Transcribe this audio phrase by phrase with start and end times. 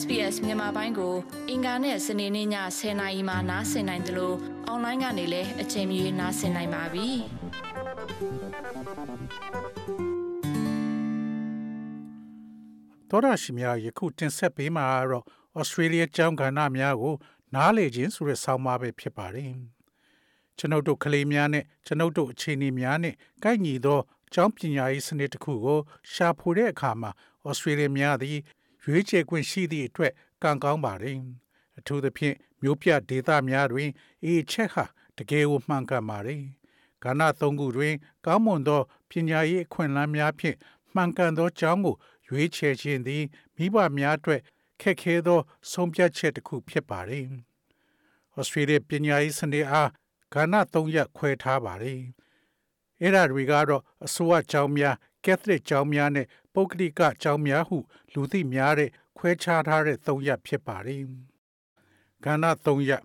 [0.00, 1.14] SBS မြန်မာပိုင်းကို
[1.50, 2.48] အင်ကာနဲ့စနေနေ့ည
[2.78, 7.08] 10:00နာရီမှနားဆင်နိုင်တယ်လို့အွန်လိုင်းကနေလည်းအချိန်မီနားဆင်နိုင်ပါပြီ။
[13.08, 15.24] သောရရှိများယခုတင်ဆက်ပေးမှာတော့
[15.60, 17.14] Australia ကျောင်းကဏ္ဍများကို
[17.54, 19.52] နားလေခြင်းဆိုတဲ့ဆောင်းပါးပဲဖြစ်ပါတယ်။
[20.58, 23.14] ကျွန်ုပ်တို့ကလေးများနဲ့ကျွန်ုပ်တို့အခြေအနေများနဲ့
[23.44, 24.00] ကိုက်ညီသော
[24.34, 25.80] ကျောင်းပညာရေးစနစ်တစ်ခုကို
[26.12, 27.10] ရှာဖွေတဲ့အခါမှာ
[27.46, 28.38] ဩစတြေးလျများသည်
[28.84, 31.18] ရွေးချယ်ခွင့်ရှိသည့်အတွက်ကံကောင်းပါတယ်။
[31.78, 33.90] အထူးသဖြင့်မြို့ပြဒေသများတွင်
[34.24, 34.84] အေချက်ဟာ
[35.16, 36.42] တကယ်ကိုမှန်ကန်ပါတယ်။
[37.04, 37.94] ကဏ္ဍသုံးခုတွင်
[38.26, 40.56] ကောင်းမွန်သောပညာရေးအခွင့်အလမ်းများဖြင့်
[40.94, 41.96] မှန်ကန်သောကျောင်းကို
[42.28, 43.24] ရွေးချယ်ခြင်းသည်
[43.56, 44.40] မိဘများအတွက်
[44.80, 45.40] ခက်ခဲသော
[45.70, 47.24] ဆုံးဖြတ်ချက်တစ်ခုဖြစ်ပါတယ်။
[48.36, 49.90] ဩစတြေးလျပညာရေးစနစ်အား
[50.34, 52.00] ကဏ္ဍ၃ရပ်ခွဲထားပါတယ်။
[53.00, 57.78] အဲ့ဒါတွေကတော့အစိုးရကျောင်းများကက်သလစ်ကျောင်းများနဲ့ ပုဂ္ဂလိကကျောင်းများဟု
[58.12, 61.02] လူသိများတဲ့ခွဲခြားထားတဲ့၃ရပ်ဖြစ်ပါတယ်။
[62.24, 63.02] ကဏ္ဍ၃ရပ်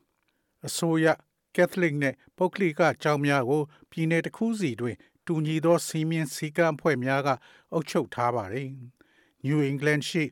[0.65, 1.07] အစိုးရ
[1.55, 4.95] ကက်သလစ်နဲ့ပုဂ္ဂလိကကျောင်းများကိုပြည်내တစ်ခုစီတွင်
[5.25, 7.29] တူညီသောစီမင်းစည်းကမ်းဖွဲ့များက
[7.73, 8.69] အုပ်ချုပ်ထားပါတယ်။
[9.45, 10.23] New England ရှိ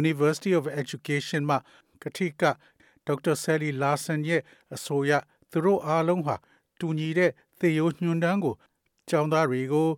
[0.00, 1.56] University of Education မှ
[2.02, 2.42] ကတိက
[3.06, 4.42] ဒေါက်တာဆယ်လီလာဆန်ရဲ့
[4.74, 5.12] အဆိုအရ
[5.50, 6.36] သူတို့အားလုံးဟာ
[6.78, 8.54] တူညီတဲ့သေယိုညွှန်တန်းကို
[9.08, 9.88] ကျောင်းသားတွေကို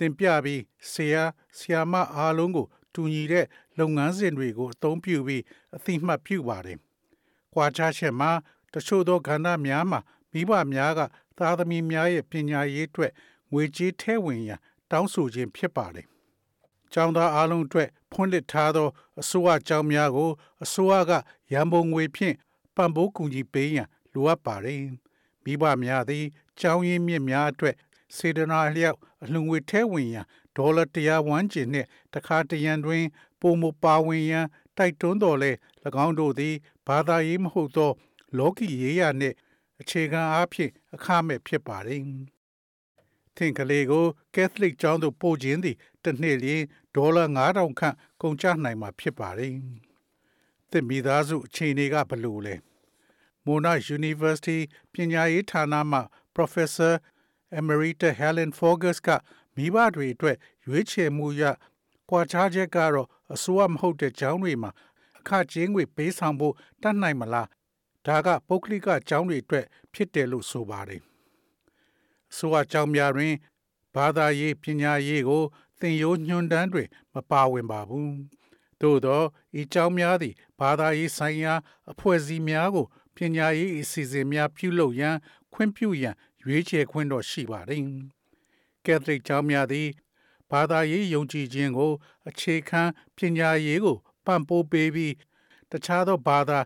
[0.00, 0.62] သင်ပြပြီး
[0.92, 1.24] ဆရာ
[1.58, 3.46] ဆရာမအားလုံးကို တူညီတဲ့
[3.78, 5.42] လုပ်ငန်းစဉ်တွေကိုအသုံးပြုပြီး
[5.76, 6.78] အသိမှတ်ပြုပါတယ်။
[7.54, 8.30] ကွာခြားချက်မှာ
[8.74, 10.00] တချို့သောကဏ္ဍများမှာ
[10.32, 11.00] မိဘများက
[11.38, 13.12] သားသမီးများရဲ့ပညာရေးအတွက်
[13.52, 16.06] ငွေကြေးထဲဝင်ရန်တောင်းဆိုခြင်းဖြစ်ပါတယ်။
[16.92, 18.88] ကျောင်းသားအားလုံးအတွက်ဖွင့်လှစ်ထားသော
[19.20, 20.30] အစိုးရကျောင်းများကို
[20.64, 21.12] အစိုးရက
[21.52, 22.36] ရန်ပုံငွေဖြင့်
[22.76, 24.80] ပံ့ပိုးကူညီပေးရန်လိုအပ်ပါတယ်။
[25.44, 26.24] မိဘများသည်
[26.60, 27.74] ကျောင်းရင်းမြစ်များအတွက်
[28.16, 33.04] စေတနာလျောက်အလှငွေထဲဝင်ရန်ဒေါ်လာ100ဝန်းကျင်နှင့်တခါတရံတွင်
[33.40, 35.50] ပုံမပါဝင်ရန်တိုက်တွန်းတော်လဲ၎
[36.04, 36.54] င်းတို့သည်
[36.86, 37.90] ဘာသာရေးမဟုတ်သော
[38.38, 39.36] လောကီရေးရနှင့်
[39.80, 42.02] အခြေခံအားဖြင့်အခမဲ့ဖြစ်ပါသည်။
[43.36, 46.62] သင်ကလေးကိုကက်သလစ်ကျောင်းသို့ပို့ခြင်းသည်တစ်နှစ်လျှင်
[46.96, 49.54] ဒေါ်လာ9000ခန့်ကုန်ကျနိုင်မှာဖြစ်ပါတယ်။
[50.70, 52.54] သင်မိသားစုအခြေအနေကဘယ်လိုလဲ။
[53.46, 54.58] Monash University
[54.92, 56.00] ပညာရေးဌာနမှ
[56.36, 56.94] Professor
[57.58, 59.08] Emerita Helen Forgas က
[59.56, 61.42] မိဘတွေအတွက်ရွေးချယ်မှုရ
[62.10, 64.70] ကွာခြားချက်ကတော့အစိုးရမဟုတ်တဲ့ကျောင်းတွေမှာ
[65.18, 67.48] အခကျင်းငွေပေးဆောင်ဖို့တတ်နိုင်မလား
[68.06, 71.02] ဒါကပုဂ္ဂလိကကျောင်းတွေအတွက်ဖြစ်တယ်လို့ဆိုပါတယ်
[72.30, 73.34] အစိုးရကျောင်းများတွင်
[73.94, 75.42] ဘာသာရေးပညာရေးကို
[75.80, 76.84] သင်ရိုးညွှန်တမ်းတွေ
[77.14, 78.14] မပါဝင်ပါဘူး
[78.80, 79.22] သို့သော
[79.60, 81.54] ဤကျောင်းများသည်ဘာသာရေးဆိုင်ရာ
[81.90, 82.86] အဖွဲ့အစည်းများကို
[83.16, 85.16] ပညာရေးအစီအစဉ်များပြုလုပ်ရန်
[85.52, 87.82] ခွင့်ပြုရန် ရွေးချယ်ခွင့်တော့ရှိပါတယ်။
[88.86, 89.88] ကက်သလစ်ကျောင်းများသည်
[90.50, 91.92] ဘာသာရေးယုံကြည်ခြင်းကို
[92.28, 92.82] အခြေခံ
[93.16, 95.14] ပညာရေးကိုပံ့ပိုးပေးပြီး
[95.70, 96.58] တခြားသောဘာသာ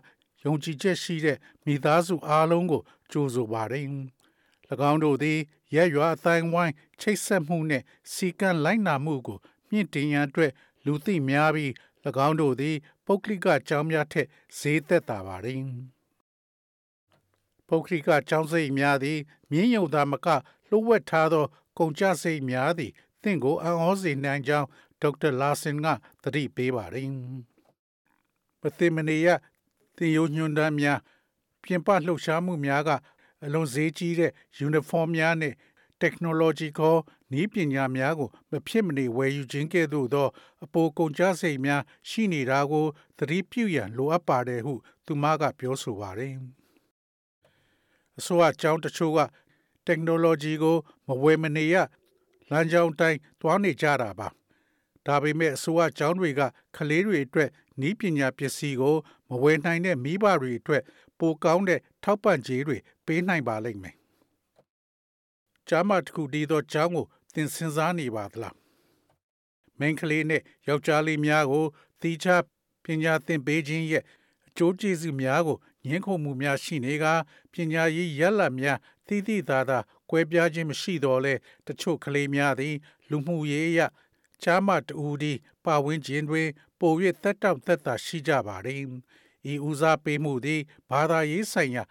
[0.43, 2.81] ယုံကြည်ချက်ရှိတဲ့မိသားစုအားလုံးကို
[3.11, 3.85] ကြိုဆိုပါတယ်။၎
[4.91, 5.39] င်းတို့သည်
[5.75, 7.83] ရက်ရွာအတိုင်းဝိုင်းချိတ်ဆက်မှုနှင့်
[8.13, 10.51] စီကံလိုက်နာမှုကို မြင့်တင်ရန်အတွက်
[10.85, 11.71] လူသိများပြီး၎
[12.27, 12.75] င်းတို့သည်
[13.05, 14.27] ပုဂ္ဂလိကကျောင်းများထက်
[14.59, 15.61] ဈေးသက်သာပါတယ်။
[17.69, 19.19] ပုဂ္ဂလိကကျောင်းစိတ်များသည်
[19.51, 20.27] မြင်းယုံသာမက
[20.69, 21.45] လှုပ်ဝက်ထားသော
[21.77, 22.91] ကုန်ကျစိတ်များသည်
[23.23, 24.67] သင်ကိုအံ့ဩစေနိုင်ကြောင်း
[25.01, 25.87] ဒေါက်တာလာဆင်က
[26.23, 27.09] သတိပေးပါတယ်။
[28.61, 29.27] မသိမနေရ
[29.95, 30.99] သင်ရိုးညွှန်တမ်းများ
[31.63, 32.89] ပြင်ပလှုပ်ရှားမှုများက
[33.45, 34.31] အလွန်ဈေးကြီးတဲ့
[34.67, 35.53] uniform များနဲ့
[36.01, 36.95] technological
[37.31, 40.27] နည်းပညာများကိုမဖြစ်မနေဝယ်ယူခြင်းကဲ့သို့သော
[40.63, 42.85] အပိုကုန်ကျစရိတ်များရှိနေတာကို
[43.17, 44.73] သတိပြုရန်လိုအပ်ပါတယ်ဟု
[45.05, 46.35] သူမကပြောဆိုပါတယ်။
[48.19, 49.21] အစိုးရကျောင်းတချို့က
[49.87, 50.77] technology ကို
[51.07, 51.75] မဝယ်မနေရ
[52.51, 54.27] လမ်းကြောင်းတိုင်းသွားနေကြတာပါ
[55.05, 56.41] ဒါပေမဲ့အစိုးရကျောင်းတွေက
[56.75, 57.49] ကလေးတွေအတွက်
[57.81, 58.95] နီးပညာပစ္စည်းကို
[59.29, 60.83] မဝယ်နိုင်တဲ့မိဘတွေအတွက်
[61.19, 63.95] ပိုကောင်းတဲ့ထောက်ပံ့ကြေးတွေပေးနိုင်ပါလိမ့်မယ်။
[65.67, 68.55] ကျောင်းမတစ်ခုတည်သောကျောင်းကိုသင်စဉ်းစားနေပါသလား။
[69.79, 71.65] မိန်းကလေးနဲ့ယောက်ျားလေးများကို
[72.01, 72.41] သီးခြား
[72.83, 74.03] ပညာသင်ပေးခြင်းရဲ့
[74.47, 75.57] အကျိုးကျေးဇူးများကို
[75.89, 77.05] ငင်းခုန်မှုများရှိနေက
[77.51, 79.77] ပညာရေးရလတ်များသိသိသာသာ
[80.09, 81.33] ကွဲပြားခြင်းမရှိတော့လဲ
[81.67, 82.75] တချို့ကလေးများသည်
[83.09, 83.81] လူမှုရေးအရ
[84.41, 85.33] ချားမတူဒီ
[85.65, 86.47] ပါဝင်ခြင်းတွင်
[86.79, 86.93] ပို၍
[87.23, 88.81] သက်တောင့်သက်သာရှိကြပါသည်
[89.51, 91.83] ဤဦးစားပေးမှုသည်ဘာသာရေးဆိုင်ရာ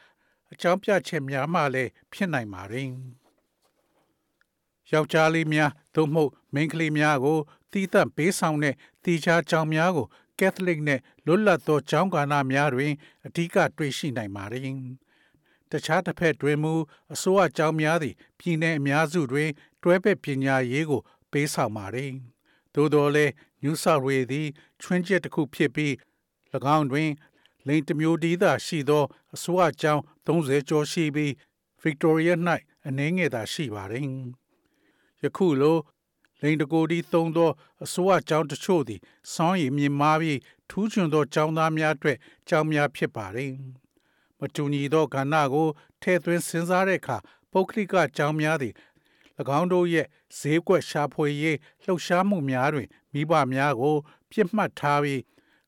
[0.53, 2.89] အကြောင်းပြချက်များမှလည်းဖြစ်နိုင်ပါသည်
[4.93, 7.39] ယောက်ျားလေးများသို့မဟုတ်မိန်းကလေးများကို
[7.73, 8.75] တီးသန့်ပေးဆောင်တဲ့
[9.05, 10.07] တီချာကြောင်များကို
[10.41, 12.93] ကက်သလစ်နဲ့လွတ်လပ်သောကျောင်းကာလများတွင်
[13.27, 14.79] အဓိကတွေ့ရှိနိုင်ပါသည်။
[15.71, 16.75] တခြားတစ်ဖက်တွင်မူ
[17.15, 19.51] အစိုးရကျောင်းများသည်ပြည်내အများစုတွင်
[19.83, 21.03] တွဲဘက်ပညာရေးကို
[21.33, 22.13] ပေးဆောင်ပါသည်။
[22.75, 23.33] သို့တော်လည်း
[23.63, 24.49] New South Wales သည်
[24.83, 25.93] ချွင်းချက်တစ်ခုဖြစ်ပြီး၎
[26.77, 27.11] င်းတွင်
[27.67, 29.05] လိန်တမျိုးဒီသာရှိသော
[29.35, 31.31] အစိုးရကျောင်း30ကျော်ရှိပြီး
[31.83, 32.35] Victoria
[32.87, 34.09] ၌အနည်းငယ်သာရှိပါသည်
[35.23, 35.77] ယခုလို
[36.45, 37.51] လိန်တကိုဒီသုံးသော
[37.85, 39.01] အစိုးရကျောင်းတချို့သည်
[39.33, 42.19] စောင်းရည်မြင်မာပြီးထူးချွန်သောကျောင်းသားများအတွက်
[42.49, 43.53] ကျောင်းများဖြစ်ပါသည်
[44.39, 45.69] မတူညီသောကဏ္ဍကို
[46.03, 47.17] ထည့်သွင်းစဉ်းစားတဲ့အခါ
[47.53, 48.75] ပုဂ္ဂလိကကျောင်းများသည်၎
[49.59, 50.07] င်းတို့ရဲ့
[50.39, 53.97] ဈေးကွက်ရှာဖွေရေးလှုပ်ရှားမှုများတွင်မိဘများကို
[54.31, 55.23] ပြစ်မှတ်ထားပြီး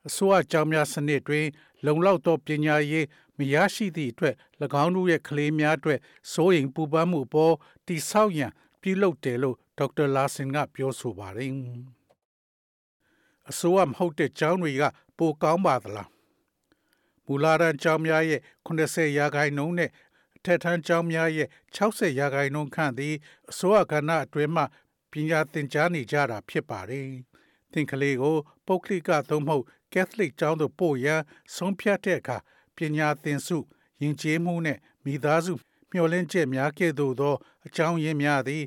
[0.07, 1.47] အစိုးရကျောင်းများစနစ်တွင်
[1.85, 3.07] လုံလောက်သောပညာရေး
[3.39, 4.35] မရရှိသည့်အတွက်၎
[4.83, 5.99] င်းတို့ရဲ့ကလေးများအတွက်
[6.33, 7.55] စိုးရိမ်ပူပန်မှုပေါ်
[7.87, 11.53] တိဆောက်ရန်ပြုလုပ်တယ်လို့ ဒေါက်တာလာဆင်ကပြောဆိုပါတယ်
[13.51, 14.85] အစိုးရမဟုတ်တဲ့ကျောင်းတွေက
[15.19, 16.11] ပိုကောင်းပါသလား
[17.27, 19.91] မူလာတန်းကျောင်းများရဲ့80ရာခိုင်နှုန်းနဲ့
[20.37, 23.15] အထက်ထန်းကျောင်းများရဲ့60ရာခိုင်နှုန်းခန့်သည်
[23.51, 24.63] အစိုးရကဏ္ဍအတွင်းမှ
[25.13, 27.09] ပညာသင်ကြားနေကြတာဖြစ်ပါတယ်။
[27.73, 28.37] သင်ကလေးကို
[28.67, 29.65] ပုဂ္ဂလိကသို့မဟုတ်
[29.95, 31.21] ကက်သလစ်ကျောင်းသို့ပို့ရန်
[31.55, 32.37] ဆုံးဖြတ်တဲ့အခါ
[32.77, 33.59] ပညာသင်စု
[34.03, 35.55] ယဉ်ကျေးမှုနဲ့မိသားစု
[35.91, 37.35] မျှော်လင့်ချက်များကဲ့သို့သော
[37.67, 38.63] အကြောင်းရင်းများသည်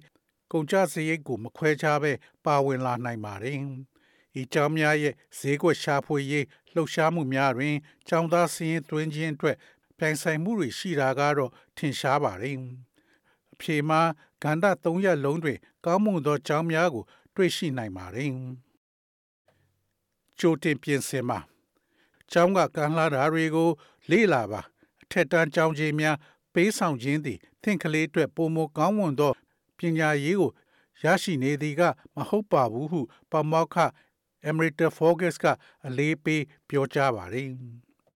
[0.51, 2.11] ကုန်ကျစရိတ်ကို မခွဲခြားဘဲ
[2.45, 3.57] ပါဝင်လာနိုင်ပါတယ်။
[4.39, 7.75] ဤကျောင်းများရဲ့ ဈေးကွက်ရှာဖွေရေး လှုပ်ရှားမှုများတွင်
[8.07, 9.55] ကျောင်းသားစည်းရင်သွင်းခြင်းအတွက်
[9.97, 12.55] ပြိုင်ဆိုင်မှုတွေရှိတာကတော့ ထင်ရှားပါတယ်။
[13.53, 14.01] အဖြေမှာ
[14.43, 17.03] ကန္တာ၃ရက်လုံးတွင် ကောင်းမွန်သောကျောင်းများကို
[17.35, 18.29] တွေ့ရှိနိုင်ပါတယ်။
[20.39, 21.39] ကြိုတင်ပြင်ဆင်ပါ
[22.31, 23.69] ကျောင်းက ကမ်းလှတာတွေကို
[24.11, 24.61] လေ့လာပါ
[25.03, 26.17] အထက်တန်းကျောင်းကြီးများ
[26.53, 29.33] ပေးဆောင်ခြင်းသည် သင်ကလေးအတွက်ပုံမကောင်းမွန်သော
[29.79, 30.51] ပညာရေးကို
[31.03, 31.81] ရရှိနေသည်က
[32.15, 33.77] မဟုတ်ပါဘူးဟုပမောက္ခ
[34.49, 35.45] Emerita Forges က
[35.87, 37.49] အလေးပေးပြောကြားပါတယ်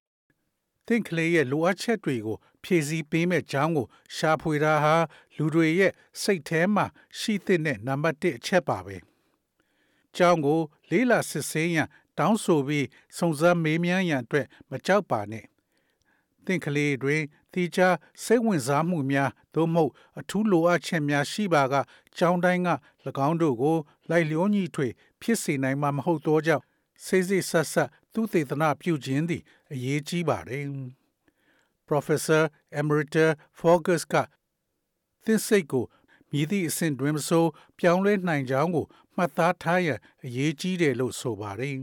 [0.88, 4.96] ။သင်ကလေးရဲ့လိုအပ်ချက်တွေကို ဖြည့်ဆည်းပေးမဲ့ကြောင်းကို ရှာဖွေတာဟာ
[5.36, 6.86] လူတွေရဲ့စိတ်ထဲမှာ
[7.20, 8.96] ရှိသင့်တဲ့နံပါတ်1အချက်ပါပဲ။
[10.16, 11.90] ကျောင်းကို လေးလာစစ်ဆေးရန်
[12.20, 12.88] တောင်းဆိုပြီး
[13.18, 15.46] စုံစမ်းမေးမြန်းရန်အတွက်မကြောက်ပါနဲ့။
[16.46, 17.22] သင်ကလေးတွင်
[17.54, 17.80] တိကျ
[18.24, 21.74] စိတ်ဝင်စားမှုများသို့မဟုတ်အထူးလိုအပ်ချက်များရှိပါက
[22.18, 22.70] ကျောင်းတိုင်းက၎
[23.28, 23.78] င်းတို့ကို
[24.10, 24.88] လိုက်လျောညီထွေ
[25.22, 26.64] ဖြစ်စေနိုင်မှာမဟုတ်သောကြောင့်
[27.06, 29.42] စိစိဆက်ဆက်သူသေသနာပြုခြင်းသည်
[29.74, 30.66] အရေးကြီးပါတယ်။
[31.88, 32.44] Professor
[32.80, 33.26] Emerita
[33.60, 34.14] Forgus က
[35.26, 35.86] သင်စိတ်ကို
[36.32, 37.46] မြည်သည့်အဆင့်တွင်မဆို
[37.80, 38.86] ပြောင်းလဲနိုင်ကြောင်းကို
[39.16, 41.76] မှတ်သားထားရန်အရေးကြီးတယ်လို့ဆိုပါတယ်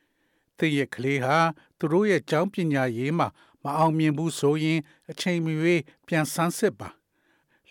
[0.58, 1.36] ။သင်ရဲ့ကလေးဟာ
[1.78, 3.28] သူတို့ရဲ့ကျောင်းပညာရေးမှာ
[3.64, 4.80] မအောင်မြင်ဘူးဆိုရင်
[5.10, 6.88] အချိန်မရွေးပြန်ဆန်းစစ်ပါ